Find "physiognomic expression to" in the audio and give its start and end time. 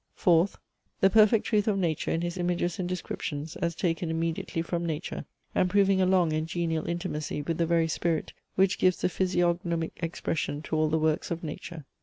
9.09-10.75